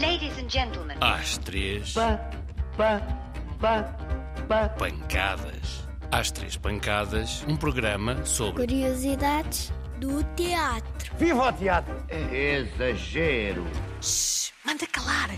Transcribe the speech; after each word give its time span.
Ladies 0.00 0.38
and 0.38 0.48
gentlemen. 0.48 0.96
Às 1.00 1.36
três, 1.38 1.92
Pa, 1.92 2.16
pa, 2.76 3.00
pa, 3.60 3.82
pa. 4.48 4.68
pancadas. 4.70 5.84
Às 6.10 6.30
três 6.30 6.56
pancadas, 6.56 7.44
um 7.46 7.56
programa 7.56 8.24
sobre 8.24 8.66
Curiosidades 8.66 9.72
do 9.98 10.24
teatro. 10.34 11.14
Viva 11.16 11.48
o 11.48 11.52
teatro! 11.52 11.94
Exagero. 12.32 13.64
Shhh, 14.00 14.52
manda 14.64 14.86
calar. 14.86 15.30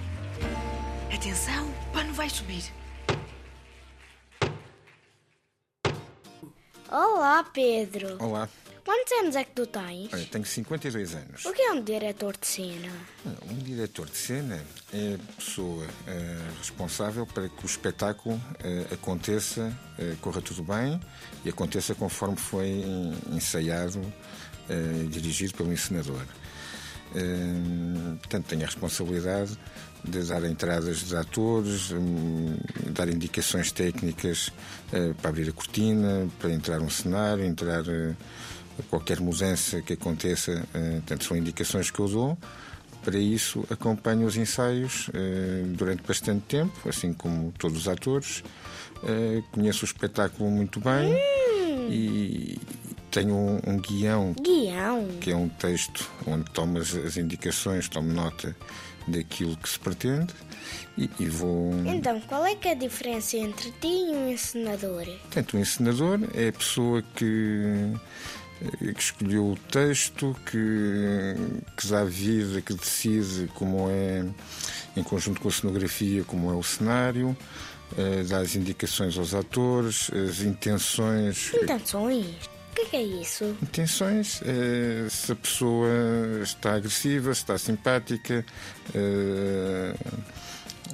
Atenção, 1.13 1.69
o 1.69 1.93
pano 1.93 2.13
vai 2.15 2.29
subir. 2.31 2.65
Olá, 6.91 7.43
Pedro. 7.53 8.17
Olá, 8.23 8.49
Quantos 8.85 9.13
anos 9.21 9.37
é 9.37 9.45
que 9.45 9.53
tu 9.53 9.65
tens? 9.67 10.13
Olha, 10.13 10.25
tenho 10.27 10.45
52 10.45 11.15
anos. 11.15 11.45
O 11.45 11.53
que 11.53 11.63
é 11.63 11.73
um 11.73 11.81
diretor 11.83 12.37
de 12.37 12.47
cena? 12.47 12.89
Um 13.49 13.59
diretor 13.59 14.07
de 14.11 14.17
cena 14.17 14.61
é 14.93 15.15
a 15.15 15.33
pessoa 15.41 15.87
eh, 16.09 16.39
responsável 16.59 17.25
para 17.25 17.49
que 17.49 17.65
o 17.65 17.67
espetáculo 17.67 18.41
eh, 18.59 18.87
aconteça, 18.93 19.73
eh, 19.99 20.17
corra 20.21 20.43
tudo 20.43 20.65
bem 20.65 21.01
e 21.45 21.49
aconteça 21.49 21.95
conforme 21.95 22.37
foi 22.37 22.67
en- 22.67 23.15
ensaiado 23.37 24.01
e 24.69 25.07
dirigido 25.09 25.55
pelo 25.55 25.73
encenador. 25.73 26.23
Eh, 27.15 28.17
Portanto, 28.19 28.47
tenho 28.47 28.63
a 28.63 28.67
responsabilidade 28.67 29.57
de 30.05 30.23
dar 30.25 30.43
entradas 30.45 31.05
de 31.07 31.15
atores, 31.17 31.91
hum, 31.93 32.57
dar 32.91 33.09
indicações 33.09 33.71
técnicas 33.71 34.51
para 35.21 35.29
abrir 35.29 35.49
a 35.49 35.53
cortina, 35.53 36.29
para 36.41 36.51
entrar 36.51 36.81
um 36.81 36.91
cenário, 36.91 37.45
entrar 37.45 37.85
qualquer 38.89 39.21
mudança 39.21 39.81
que 39.83 39.93
aconteça. 39.95 40.67
eh, 40.75 40.93
Portanto, 41.01 41.25
são 41.25 41.37
indicações 41.37 41.91
que 41.91 41.99
eu 42.01 42.09
dou. 42.09 42.39
Para 43.05 43.19
isso, 43.19 43.65
acompanho 43.69 44.27
os 44.27 44.37
ensaios 44.37 45.11
eh, 45.13 45.65
durante 45.67 46.03
bastante 46.07 46.43
tempo, 46.47 46.89
assim 46.89 47.13
como 47.13 47.53
todos 47.59 47.79
os 47.79 47.89
atores. 47.89 48.43
Eh, 49.05 49.43
Conheço 49.53 49.85
o 49.85 49.87
espetáculo 49.87 50.51
muito 50.51 50.79
bem 50.81 51.13
e 51.91 52.59
tenho 53.11 53.35
um, 53.35 53.61
um 53.67 53.77
guião 53.79 54.33
Guião. 54.41 55.09
que 55.21 55.31
é 55.33 55.37
um 55.37 55.49
texto 55.49 56.09
onde 56.27 56.45
tomo 56.53 56.79
as, 56.79 56.95
as 56.95 57.17
indicações, 57.17 57.89
tomo 57.89 58.13
nota 58.13 58.57
daquilo 59.09 59.57
que 59.57 59.69
se 59.69 59.79
pretende 59.81 60.33
e, 60.97 61.11
e 61.19 61.27
vou. 61.27 61.73
Então, 61.87 62.21
qual 62.21 62.47
é 62.47 62.55
que 62.55 62.69
é 62.69 62.71
a 62.71 62.75
diferença 62.75 63.37
entre 63.37 63.73
ti 63.81 63.89
e 63.89 64.15
um 64.15 64.31
encenador? 64.31 65.05
Portanto, 65.23 65.55
o 65.55 65.59
encenador 65.59 66.21
é 66.35 66.49
a 66.49 66.53
pessoa 66.53 67.03
que, 67.17 67.93
que 68.95 69.03
escolheu 69.03 69.53
o 69.53 69.57
texto, 69.71 70.37
que, 70.47 71.35
que 71.77 71.87
dá 71.89 72.05
vida, 72.05 72.61
que 72.61 72.75
decide 72.75 73.49
como 73.55 73.89
é, 73.91 74.25
em 74.97 75.03
conjunto 75.03 75.41
com 75.41 75.49
a 75.49 75.53
cenografia, 75.53 76.25
como 76.25 76.51
é 76.51 76.55
o 76.55 76.63
cenário, 76.63 77.37
eh, 77.97 78.25
dá 78.29 78.39
as 78.39 78.55
indicações 78.55 79.19
aos 79.19 79.35
atores, 79.35 80.11
as 80.13 80.41
intenções. 80.41 81.53
Intenções? 81.55 82.27
O 82.73 82.75
que 82.75 82.83
é 82.83 82.85
que 82.87 82.97
é 82.97 83.03
isso? 83.03 83.45
Intenções, 83.63 84.41
eh, 84.47 85.07
se 85.11 85.33
a 85.33 85.37
pessoa 85.37 85.89
está 86.43 86.75
agressiva, 86.75 87.35
se 87.35 87.43
está 87.43 87.59
simpática, 87.59 88.45
eh, 88.95 89.95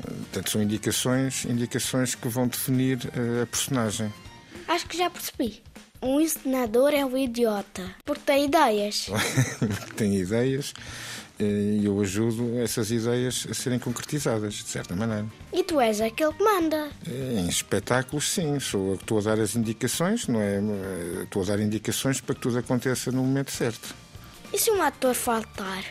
portanto, 0.02 0.50
são 0.50 0.60
indicações, 0.60 1.44
indicações 1.44 2.16
que 2.16 2.28
vão 2.28 2.48
definir 2.48 2.98
eh, 3.14 3.42
a 3.42 3.46
personagem. 3.46 4.12
Acho 4.66 4.86
que 4.86 4.98
já 4.98 5.08
percebi. 5.08 5.62
Um 6.00 6.20
encenador 6.20 6.92
é 6.94 7.04
um 7.04 7.16
idiota, 7.16 7.90
porque 8.04 8.22
tem 8.24 8.44
ideias. 8.44 9.06
Tem 9.96 10.14
ideias 10.14 10.72
eh, 11.40 11.78
e 11.80 11.84
eu 11.86 12.00
ajudo 12.00 12.56
essas 12.60 12.92
ideias 12.92 13.46
a 13.50 13.54
serem 13.54 13.80
concretizadas, 13.80 14.54
de 14.54 14.62
certa 14.68 14.94
maneira. 14.94 15.26
E 15.52 15.64
tu 15.64 15.80
és 15.80 16.00
aquele 16.00 16.32
que 16.32 16.44
manda. 16.44 16.88
Eh, 17.04 17.40
Em 17.40 17.48
espetáculos, 17.48 18.30
sim, 18.30 18.60
sou 18.60 18.92
eu 18.92 18.96
que 18.96 19.02
estou 19.02 19.18
a 19.18 19.22
dar 19.22 19.40
as 19.40 19.56
indicações, 19.56 20.28
não 20.28 20.40
é? 20.40 20.56
Eh, 20.58 21.22
Estou 21.24 21.42
a 21.42 21.46
dar 21.46 21.58
indicações 21.58 22.20
para 22.20 22.34
que 22.36 22.40
tudo 22.42 22.58
aconteça 22.58 23.10
no 23.10 23.22
momento 23.24 23.50
certo. 23.50 23.92
E 24.52 24.58
se 24.58 24.70
um 24.70 24.80
ator 24.80 25.14
faltar? 25.14 25.84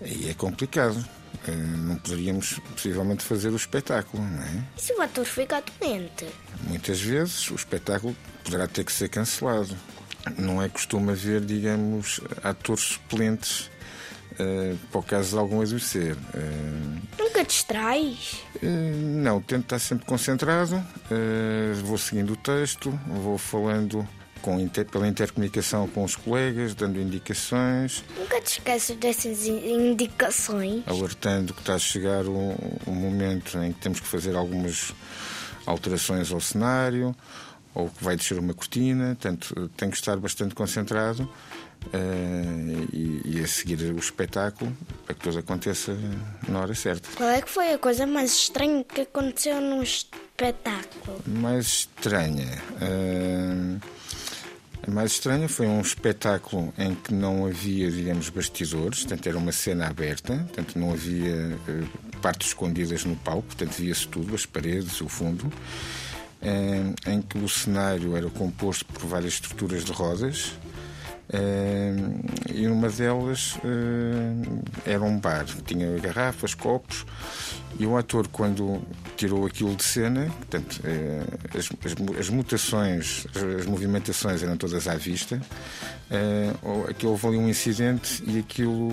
Aí 0.00 0.30
é 0.30 0.34
complicado. 0.34 1.04
Não 1.46 1.96
poderíamos 1.96 2.58
possivelmente 2.72 3.22
fazer 3.22 3.50
o 3.50 3.56
espetáculo, 3.56 4.20
não 4.24 4.42
é? 4.42 4.64
E 4.76 4.80
se 4.82 4.92
o 4.94 5.00
ator 5.02 5.24
ficar 5.24 5.62
doente? 5.78 6.26
Muitas 6.66 7.00
vezes 7.00 7.50
o 7.50 7.54
espetáculo 7.54 8.16
poderá 8.44 8.66
ter 8.66 8.84
que 8.84 8.92
ser 8.92 9.08
cancelado. 9.08 9.74
Não 10.38 10.60
é 10.60 10.68
costume 10.68 11.12
haver, 11.12 11.40
digamos, 11.40 12.20
atores 12.42 12.82
suplentes 12.84 13.70
eh, 14.38 14.74
para 14.90 14.98
o 14.98 15.02
caso 15.02 15.30
de 15.30 15.38
algum 15.38 15.62
adoecer. 15.62 16.16
Eh, 16.34 16.98
Nunca 17.18 17.44
distrais? 17.44 18.40
eh, 18.60 18.66
não, 18.66 19.40
tento 19.40 19.62
estar 19.64 19.78
sempre 19.78 20.04
concentrado, 20.04 20.82
vou 21.84 21.96
seguindo 21.96 22.32
o 22.32 22.36
texto, 22.36 22.90
vou 23.06 23.38
falando 23.38 24.06
com, 24.42 24.58
inter- 24.60 24.86
pela 24.86 25.06
intercomunicação 25.06 25.86
com 25.88 26.02
os 26.04 26.16
colegas, 26.16 26.74
dando 26.74 27.00
indicações, 27.00 28.02
Nunca 28.18 28.40
te 28.40 28.58
esqueces 28.58 28.96
dessas 28.96 29.46
in- 29.46 29.90
indicações? 29.92 30.82
alertando 30.86 31.54
que 31.54 31.60
está 31.60 31.74
a 31.74 31.78
chegar 31.78 32.24
um, 32.26 32.54
um 32.86 32.92
momento 32.94 33.56
em 33.58 33.72
que 33.72 33.80
temos 33.80 34.00
que 34.00 34.06
fazer 34.06 34.34
algumas 34.36 34.92
alterações 35.66 36.30
ao 36.32 36.40
cenário 36.40 37.14
ou 37.74 37.90
que 37.90 38.02
vai 38.02 38.16
descer 38.16 38.38
uma 38.38 38.54
cortina, 38.54 39.08
portanto 39.08 39.70
tenho 39.76 39.90
que 39.90 39.98
estar 39.98 40.16
bastante 40.16 40.54
concentrado 40.54 41.28
eh, 41.92 42.86
e, 42.92 43.20
e 43.24 43.40
a 43.44 43.46
seguir 43.46 43.80
o 43.92 43.98
espetáculo 43.98 44.74
para 45.04 45.14
que 45.14 45.20
tudo 45.20 45.38
aconteça 45.38 45.96
na 46.48 46.60
hora 46.60 46.74
certa. 46.74 47.08
Qual 47.16 47.28
é 47.28 47.42
que 47.42 47.50
foi 47.50 47.74
a 47.74 47.78
coisa 47.78 48.06
mais 48.06 48.32
estranha 48.32 48.82
que 48.82 49.02
aconteceu 49.02 49.60
num 49.60 49.82
espetáculo? 49.82 51.20
Mais 51.26 51.66
estranha. 51.66 52.62
eh, 52.80 53.78
a 54.86 54.90
mais 54.90 55.12
estranha 55.12 55.48
foi 55.48 55.66
um 55.66 55.80
espetáculo 55.80 56.72
em 56.78 56.94
que 56.94 57.12
não 57.12 57.44
havia, 57.44 57.90
digamos, 57.90 58.28
bastidores, 58.28 59.00
portanto 59.00 59.26
era 59.26 59.36
uma 59.36 59.50
cena 59.50 59.88
aberta, 59.88 60.34
portanto 60.34 60.78
não 60.78 60.92
havia 60.92 61.58
eh, 61.68 61.84
partes 62.26 62.48
escondidas 62.48 63.04
no 63.04 63.14
palco, 63.14 63.44
portanto 63.44 63.76
via-se 63.76 64.08
tudo, 64.08 64.34
as 64.34 64.44
paredes, 64.44 65.00
o 65.00 65.08
fundo, 65.08 65.48
eh, 66.42 66.92
em 67.06 67.22
que 67.22 67.38
o 67.38 67.48
cenário 67.48 68.16
era 68.16 68.28
composto 68.28 68.84
por 68.84 69.06
várias 69.06 69.34
estruturas 69.34 69.84
de 69.84 69.92
rodas. 69.92 70.52
Eh, 71.32 71.94
e 72.54 72.66
numa 72.66 72.88
delas 72.88 73.58
eh, 73.64 74.90
era 74.92 75.02
um 75.02 75.18
bar, 75.18 75.44
tinha 75.66 75.98
garrafas, 75.98 76.54
copos, 76.54 77.04
e 77.78 77.84
o 77.86 77.96
ator, 77.96 78.26
quando 78.28 78.80
tirou 79.16 79.44
aquilo 79.44 79.74
de 79.76 79.84
cena, 79.84 80.26
portanto, 80.26 80.80
eh, 80.84 81.22
as, 81.58 81.68
as- 81.84 82.18
as 82.20 82.28
mutações, 82.30 83.26
as, 83.34 83.42
as 83.60 83.66
movimentações 83.66 84.42
eram 84.42 84.56
todas 84.56 84.88
à 84.88 84.94
vista, 84.94 85.40
ou- 86.62 86.84
aquilo 86.88 87.12
houve 87.12 87.26
ali 87.26 87.36
um 87.36 87.48
incidente 87.48 88.22
e 88.26 88.38
aquilo 88.38 88.88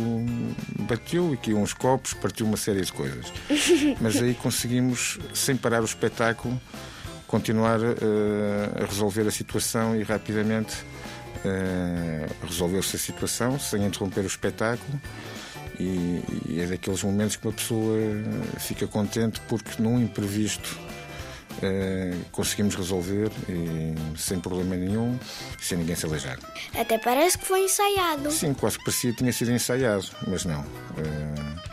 bateu, 0.88 1.34
e 1.34 1.38
caiu 1.38 1.60
uns 1.60 1.74
copos, 1.74 2.14
partiu 2.14 2.46
uma 2.46 2.58
série 2.58 2.82
de 2.82 2.92
coisas. 2.92 3.26
Mas 4.02 4.18
aí 4.18 4.34
conseguimos, 4.34 5.20
sem 5.34 5.56
parar 5.56 5.82
o 5.82 5.86
espetáculo, 5.86 6.60
continuar 7.28 7.80
eh, 7.82 8.84
a 8.84 8.86
resolver 8.86 9.28
a 9.28 9.32
situação 9.32 9.96
e 9.96 10.04
rapidamente 10.04 10.76
eh, 11.46 12.28
resolveu-se 12.48 12.96
a 12.96 13.00
situação 13.00 13.60
sem 13.60 13.86
interromper 13.86 14.22
o 14.22 14.28
espetáculo 14.28 15.02
e, 15.80 16.24
e 16.48 16.62
é 16.62 16.66
daqueles 16.68 17.04
momentos 17.04 17.36
que 17.36 17.48
uma 17.48 17.54
pessoa 17.54 17.98
fica 18.60 18.88
contente 18.88 19.42
porque 19.48 19.82
num 19.82 20.00
imprevisto 20.02 20.80
eh, 21.62 22.16
conseguimos 22.32 22.76
resolver 22.76 23.32
e, 23.48 23.94
sem 24.18 24.40
problema 24.40 24.76
nenhum 24.76 25.18
sem 25.60 25.78
ninguém 25.78 25.96
se 25.96 26.06
aleijar. 26.06 26.38
Até 26.74 26.98
parece 26.98 27.38
que 27.38 27.46
foi 27.46 27.66
ensaiado. 27.66 28.32
Sim, 28.32 28.54
quase 28.54 28.78
parecia 28.80 29.12
que 29.12 29.18
tinha 29.18 29.34
sido 29.34 29.52
ensaiado, 29.52 30.06
mas 30.28 30.46
não. 30.46 30.62
Eh, 30.98 31.64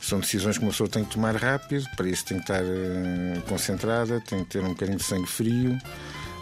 são 0.00 0.20
decisões 0.20 0.58
que 0.58 0.64
uma 0.64 0.70
pessoa 0.70 0.88
tem 0.88 1.04
que 1.04 1.10
tomar 1.10 1.34
rápido, 1.34 1.86
para 1.96 2.08
isso 2.08 2.24
tem 2.26 2.36
que 2.36 2.44
estar 2.44 2.62
eh, 2.62 3.40
concentrada, 3.48 4.20
tem 4.20 4.44
que 4.44 4.50
ter 4.50 4.62
um 4.62 4.68
bocadinho 4.68 4.98
de 4.98 5.04
sangue 5.04 5.26
frio, 5.26 5.78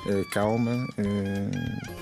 eh, 0.08 0.24
calma, 0.32 0.86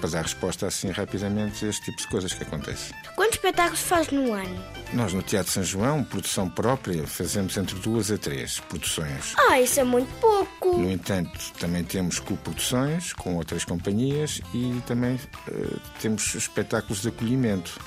para 0.00 0.10
dar 0.10 0.22
resposta 0.22 0.66
assim 0.66 0.90
rapidamente 0.90 1.64
a 1.64 1.68
este 1.68 1.84
tipo 1.84 1.98
de 1.98 2.08
coisas 2.08 2.32
que 2.32 2.42
acontecem. 2.42 2.94
Quantos 3.14 3.34
espetáculos 3.36 3.80
faz 3.80 4.08
no 4.10 4.32
ano? 4.32 4.64
Nós 4.92 5.12
no 5.12 5.22
Teatro 5.22 5.52
São 5.52 5.62
João, 5.62 6.02
produção 6.02 6.48
própria, 6.48 7.06
fazemos 7.06 7.56
entre 7.56 7.78
duas 7.78 8.10
a 8.10 8.18
três 8.18 8.58
produções. 8.60 9.34
Ah, 9.36 9.60
isso 9.60 9.78
é 9.78 9.84
muito 9.84 10.12
pouco. 10.20 10.78
No 10.78 10.90
entanto, 10.90 11.38
também 11.58 11.84
temos 11.84 12.18
coproduções 12.18 13.12
com 13.12 13.36
outras 13.36 13.64
companhias 13.64 14.40
e 14.54 14.80
também 14.86 15.20
eh, 15.48 15.76
temos 16.00 16.34
espetáculos 16.34 17.02
de 17.02 17.08
acolhimento. 17.08 17.78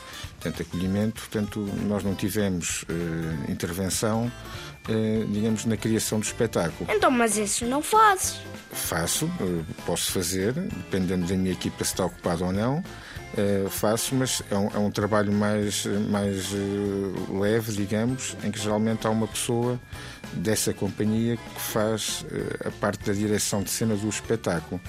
Portanto, 0.44 0.62
acolhimento, 0.62 1.22
portanto, 1.22 1.70
nós 1.88 2.04
não 2.04 2.14
tivemos 2.14 2.84
eh, 2.90 3.52
intervenção, 3.52 4.30
eh, 4.90 5.24
digamos, 5.30 5.64
na 5.64 5.78
criação 5.78 6.20
do 6.20 6.24
espetáculo. 6.24 6.90
Então, 6.92 7.10
mas 7.10 7.38
isso 7.38 7.66
não 7.66 7.82
fazes. 7.82 8.42
Faço, 8.74 9.32
eh, 9.40 9.64
posso 9.86 10.12
fazer, 10.12 10.52
dependendo 10.52 11.26
da 11.28 11.36
minha 11.38 11.54
equipa 11.54 11.86
se 11.86 11.94
está 11.94 12.06
ocupada 12.06 12.44
ou 12.44 12.52
não. 12.52 12.84
faço, 13.70 14.14
mas 14.14 14.44
é 14.52 14.56
um, 14.56 14.68
é 14.68 14.78
um 14.78 14.92
trabalho 14.92 15.32
mais, 15.32 15.88
mais 16.12 16.50
leve, 17.30 17.72
digamos, 17.72 18.38
em 18.44 18.52
que 18.52 18.60
geralmente 18.60 19.08
há 19.08 19.10
uma 19.10 19.28
pessoa 19.28 19.80
dessa 20.34 20.72
companhia 20.72 21.36
que 21.38 21.62
faz 21.62 22.24
a 22.64 22.70
parte 22.70 23.04
da 23.08 23.14
direção 23.14 23.64
de 23.64 23.72
cena 23.72 23.96
do 23.96 24.08
espetáculo. 24.08 24.80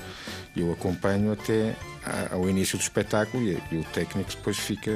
Eu 0.56 0.72
acompanho 0.72 1.32
até 1.32 1.74
ao 2.30 2.48
início 2.48 2.78
do 2.78 2.82
espetáculo 2.82 3.42
e, 3.42 3.60
e 3.72 3.76
o 3.78 3.84
técnico 3.92 4.30
depois 4.30 4.56
fica 4.58 4.90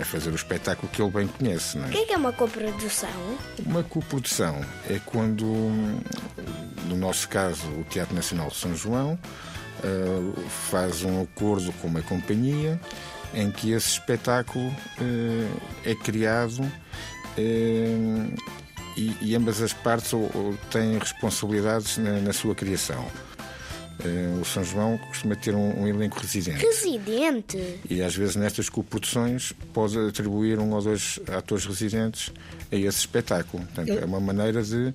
a 0.00 0.04
fazer 0.04 0.30
o 0.30 0.34
espetáculo 0.34 0.88
que 0.92 1.00
ele 1.00 1.10
bem 1.10 1.26
conhece. 1.28 1.78
Não 1.78 1.84
é? 1.84 1.88
O 1.88 1.90
que 1.92 1.98
é 1.98 2.04
que 2.06 2.12
é 2.12 2.16
uma 2.16 2.32
coprodução? 2.32 3.10
Uma 3.64 3.82
coprodução 3.84 4.60
é 4.90 4.98
quando, 5.06 5.44
no 6.88 6.96
nosso 6.96 7.28
caso, 7.28 7.66
o 7.68 7.84
Teatro 7.84 8.14
Nacional 8.14 8.48
de 8.48 8.56
São 8.56 8.74
João 8.74 9.16
eh, 9.84 10.40
faz 10.70 11.04
um 11.04 11.22
acordo 11.22 11.72
com 11.74 11.86
uma 11.86 12.02
companhia 12.02 12.80
em 13.32 13.50
que 13.52 13.70
esse 13.70 13.90
espetáculo 13.90 14.74
eh, 15.00 15.48
é 15.90 15.94
criado 15.94 16.68
eh, 17.38 18.26
e, 18.96 19.16
e 19.20 19.34
ambas 19.36 19.60
as 19.60 19.72
partes 19.72 20.12
ou- 20.12 20.30
ou 20.34 20.56
têm 20.70 20.98
responsabilidades 20.98 21.98
na, 21.98 22.18
na 22.20 22.32
sua 22.32 22.54
criação. 22.54 23.04
Eh, 24.00 24.38
o 24.40 24.44
São 24.44 24.64
João 24.64 24.98
costuma 24.98 25.36
ter 25.36 25.54
um, 25.54 25.82
um 25.82 25.86
elenco 25.86 26.18
residente. 26.18 26.64
Residente. 26.64 27.80
E 27.88 28.02
às 28.02 28.14
vezes 28.14 28.36
nestas 28.36 28.68
coproduções 28.68 29.52
pode 29.72 29.98
atribuir 29.98 30.58
um 30.58 30.72
ou 30.72 30.82
dois 30.82 31.20
atores 31.28 31.64
residentes 31.64 32.32
a 32.72 32.76
esse 32.76 32.98
espetáculo. 32.98 33.64
Portanto, 33.64 33.92
é 33.92 34.04
uma 34.04 34.20
maneira 34.20 34.62
de 34.62 34.92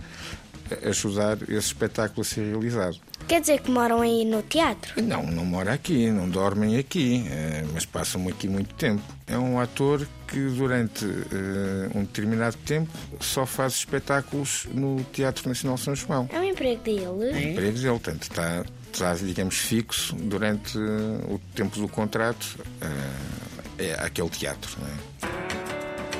ajudar 0.83 1.37
esse 1.43 1.67
espetáculo 1.67 2.21
a 2.21 2.25
ser 2.25 2.45
realizado. 2.51 2.97
Quer 3.29 3.41
dizer 3.41 3.61
que 3.61 3.69
moram 3.69 4.01
aí 4.01 4.25
no 4.25 4.41
teatro? 4.41 4.99
Não, 5.03 5.21
não 5.21 5.45
mora 5.45 5.71
aqui, 5.73 6.09
não 6.09 6.27
dormem 6.27 6.77
aqui, 6.79 7.27
eh, 7.29 7.63
mas 7.71 7.85
passam 7.85 8.27
aqui 8.27 8.47
muito 8.47 8.73
tempo. 8.73 9.03
É 9.27 9.37
um 9.37 9.59
ator 9.59 10.07
que 10.27 10.39
durante 10.39 11.05
eh, 11.05 11.91
um 11.93 12.01
determinado 12.05 12.57
tempo 12.65 12.91
só 13.19 13.45
faz 13.45 13.73
espetáculos 13.73 14.67
no 14.73 15.03
Teatro 15.13 15.47
Nacional 15.47 15.77
São 15.77 15.93
João. 15.93 16.27
É 16.33 16.39
o 16.39 16.43
emprego 16.43 16.81
dele. 16.81 17.51
Emprego 17.51 17.77
dele, 17.77 17.99
portanto, 17.99 18.23
está, 18.23 18.65
está, 18.91 19.13
digamos, 19.13 19.59
fixo 19.59 20.15
durante 20.15 20.75
eh, 20.75 21.31
o 21.31 21.39
tempo 21.53 21.79
do 21.79 21.87
contrato 21.87 22.57
eh, 22.81 23.89
é 23.89 23.93
aquele 24.03 24.29
teatro. 24.29 24.75
Não 24.81 24.87
é? 24.87 25.19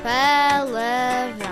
Palavrões. 0.04 1.50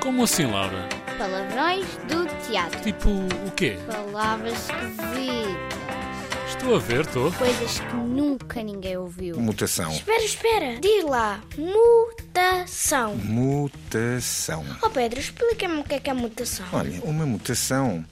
Como 0.00 0.22
assim, 0.22 0.46
Laura? 0.46 0.99
Palavrões 1.20 1.86
do 2.08 2.26
teatro. 2.48 2.80
Tipo, 2.80 3.10
o 3.10 3.50
quê? 3.50 3.78
Palavras 3.86 4.54
esquisitas. 4.54 5.78
Estou 6.48 6.76
a 6.76 6.78
ver, 6.78 7.02
estou. 7.02 7.30
Coisas 7.32 7.78
que 7.78 7.94
nunca 7.94 8.62
ninguém 8.62 8.96
ouviu. 8.96 9.38
Mutação. 9.38 9.92
Espera, 9.92 10.24
espera. 10.24 10.80
Diz 10.80 11.04
lá. 11.04 11.42
Mutação. 11.58 13.16
Mutação. 13.16 14.64
Oh 14.82 14.88
Pedro, 14.88 15.20
explica-me 15.20 15.80
o 15.80 15.84
que 15.84 15.96
é 15.96 16.00
que 16.00 16.08
é 16.08 16.14
mutação. 16.14 16.64
Olha, 16.72 16.98
uma 17.02 17.26
mutação 17.26 18.02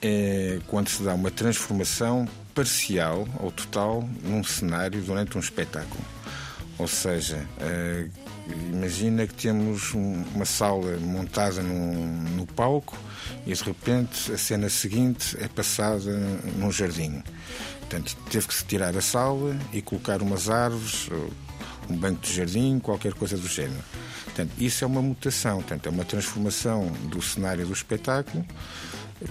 é 0.00 0.60
quando 0.68 0.88
se 0.88 1.02
dá 1.02 1.14
uma 1.14 1.32
transformação 1.32 2.28
parcial 2.54 3.26
ou 3.40 3.50
total 3.50 4.08
num 4.22 4.44
cenário 4.44 5.02
durante 5.02 5.36
um 5.36 5.40
espetáculo. 5.40 6.04
Ou 6.78 6.88
seja, 6.88 7.46
eh, 7.60 8.06
imagina 8.72 9.26
que 9.26 9.34
temos 9.34 9.94
um- 9.94 10.24
uma 10.34 10.44
sala 10.44 10.96
montada 10.98 11.62
num- 11.62 12.22
no 12.36 12.46
palco 12.46 12.96
e 13.46 13.52
de 13.52 13.62
repente 13.62 14.32
a 14.32 14.38
cena 14.38 14.68
seguinte 14.68 15.36
é 15.40 15.48
passada 15.48 16.10
num 16.56 16.72
jardim. 16.72 17.22
Portanto, 17.80 18.16
teve 18.30 18.48
que 18.48 18.54
se 18.54 18.64
tirar 18.64 18.96
a 18.96 19.00
sala 19.02 19.56
e 19.72 19.82
colocar 19.82 20.22
umas 20.22 20.48
árvores, 20.48 21.08
um 21.90 21.96
banco 21.96 22.20
de 22.26 22.32
jardim, 22.34 22.78
qualquer 22.78 23.12
coisa 23.12 23.36
do 23.36 23.46
género. 23.46 23.82
Portanto, 24.24 24.50
isso 24.58 24.82
é 24.82 24.86
uma 24.86 25.02
mutação, 25.02 25.56
portanto, 25.58 25.86
é 25.86 25.90
uma 25.90 26.04
transformação 26.04 26.90
do 27.10 27.20
cenário 27.20 27.66
do 27.66 27.72
espetáculo. 27.72 28.44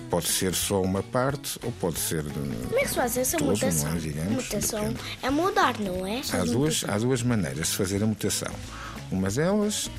Pode 0.09 0.27
ser 0.27 0.53
só 0.53 0.81
uma 0.81 1.03
parte 1.03 1.59
ou 1.63 1.71
pode 1.73 1.99
ser. 1.99 2.23
Como 2.23 2.77
é 2.77 2.81
que 2.81 2.87
se 2.89 2.95
faz 2.95 3.17
essa 3.17 3.37
Todo, 3.37 3.51
mutação? 3.51 3.93
é, 3.93 3.95
digamos, 3.99 4.31
mutação 4.31 4.79
depende. 4.81 4.99
é 5.21 5.29
mudar, 5.29 5.79
não 5.79 6.05
é? 6.07 6.21
Há 6.33 6.45
duas, 6.45 6.83
há 6.87 6.97
duas 6.97 7.23
maneiras 7.23 7.67
de 7.67 7.75
fazer 7.75 8.01
a 8.03 8.05
mutação. 8.05 8.51
Uma 9.11 9.29
delas 9.29 9.89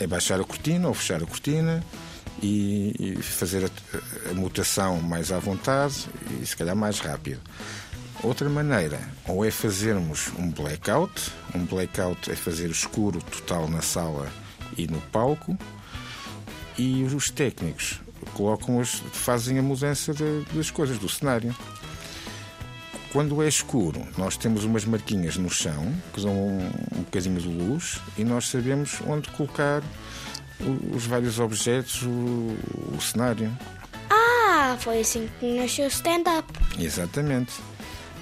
é 0.00 0.06
baixar 0.06 0.40
a 0.40 0.44
cortina 0.44 0.88
ou 0.88 0.94
fechar 0.94 1.22
a 1.22 1.26
cortina 1.26 1.84
e, 2.42 2.94
e 2.98 3.22
fazer 3.22 3.64
a, 3.64 4.30
a 4.30 4.34
mutação 4.34 5.00
mais 5.00 5.30
à 5.30 5.38
vontade 5.38 6.06
e 6.40 6.46
se 6.46 6.56
calhar 6.56 6.74
mais 6.74 6.98
rápido. 6.98 7.40
Outra 8.22 8.48
maneira, 8.48 9.00
ou 9.26 9.44
é 9.44 9.50
fazermos 9.50 10.28
um 10.38 10.48
blackout, 10.50 11.32
um 11.54 11.64
blackout 11.64 12.30
é 12.30 12.36
fazer 12.36 12.70
escuro 12.70 13.20
total 13.20 13.68
na 13.68 13.82
sala 13.82 14.28
e 14.76 14.86
no 14.86 15.00
palco, 15.00 15.56
e 16.78 17.02
os 17.02 17.30
técnicos 17.30 18.00
colocam 18.32 18.80
as, 18.80 18.90
fazem 19.12 19.58
a 19.58 19.62
mudança 19.62 20.12
de- 20.12 20.42
das 20.52 20.70
coisas, 20.70 20.98
do 20.98 21.08
cenário. 21.08 21.54
Quando 23.12 23.42
é 23.42 23.48
escuro, 23.48 24.06
nós 24.16 24.36
temos 24.38 24.64
umas 24.64 24.84
marquinhas 24.86 25.36
no 25.36 25.50
chão 25.50 25.92
que 26.14 26.20
dão 26.22 26.32
um, 26.32 26.66
um 26.96 27.02
bocadinho 27.02 27.38
de 27.38 27.48
luz 27.48 27.98
e 28.16 28.24
nós 28.24 28.48
sabemos 28.48 28.98
onde 29.06 29.28
colocar 29.30 29.82
os 30.94 31.04
vários 31.04 31.38
objetos, 31.38 32.02
o, 32.02 32.56
o 32.96 32.98
cenário. 33.00 33.50
Ah, 34.08 34.76
foi 34.80 35.00
assim 35.00 35.28
que 35.38 35.58
nasceu 35.58 35.84
o 35.84 35.88
stand-up. 35.88 36.46
Exatamente. 36.78 37.52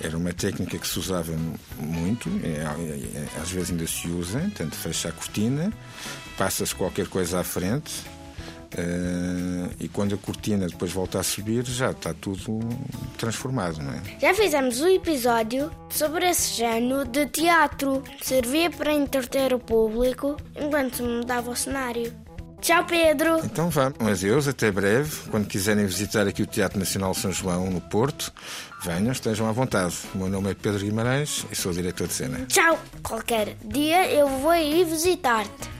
Era 0.02 0.16
uma 0.16 0.32
técnica 0.32 0.78
que 0.78 0.88
se 0.88 0.98
usava 0.98 1.32
muito, 1.78 2.28
é, 2.42 2.48
é, 2.48 3.18
é, 3.18 3.28
às 3.40 3.50
vezes 3.50 3.70
ainda 3.70 3.86
se 3.86 4.08
usa, 4.08 4.50
tanto 4.56 4.74
fecha 4.74 5.10
a 5.10 5.12
cortina, 5.12 5.70
passa-se 6.38 6.74
qualquer 6.74 7.06
coisa 7.06 7.38
à 7.40 7.44
frente 7.44 7.92
eh, 8.76 9.68
e 9.80 9.88
quando 9.88 10.14
a 10.14 10.18
cortina 10.18 10.66
depois 10.66 10.92
volta 10.92 11.18
a 11.18 11.22
subir 11.22 11.64
já 11.64 11.90
está 11.90 12.14
tudo 12.14 12.60
transformado, 13.18 13.82
não 13.82 13.92
é? 13.92 14.02
Já 14.20 14.34
fizemos 14.34 14.80
um 14.80 14.88
episódio 14.88 15.70
sobre 15.88 16.28
esse 16.28 16.54
género 16.54 17.04
de 17.04 17.26
teatro. 17.26 18.02
Servia 18.22 18.70
para 18.70 18.92
entreter 18.92 19.52
o 19.52 19.58
público 19.58 20.36
enquanto 20.56 20.96
se 20.96 21.02
mudava 21.02 21.50
o 21.50 21.56
cenário. 21.56 22.12
Tchau, 22.60 22.84
Pedro. 22.84 23.40
Então 23.42 23.70
vá, 23.70 23.90
mas 23.98 24.20
Deus, 24.20 24.46
até 24.46 24.70
breve. 24.70 25.10
Quando 25.30 25.46
quiserem 25.46 25.86
visitar 25.86 26.26
aqui 26.26 26.42
o 26.42 26.46
Teatro 26.46 26.78
Nacional 26.78 27.14
São 27.14 27.32
João, 27.32 27.70
no 27.70 27.80
Porto, 27.80 28.30
venham, 28.84 29.12
estejam 29.12 29.48
à 29.48 29.52
vontade. 29.52 29.94
O 30.14 30.18
meu 30.18 30.28
nome 30.28 30.50
é 30.50 30.54
Pedro 30.54 30.78
Guimarães 30.78 31.46
e 31.50 31.56
sou 31.56 31.72
diretor 31.72 32.06
de 32.06 32.12
cena. 32.12 32.44
Tchau. 32.46 32.78
Qualquer 33.02 33.56
dia 33.64 34.12
eu 34.12 34.28
vou 34.28 34.54
ir 34.54 34.84
visitar-te. 34.84 35.79